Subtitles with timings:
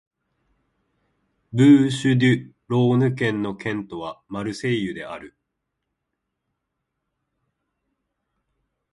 [1.53, 5.37] ブーシュ＝デュ＝ローヌ県の県都はマルセイユである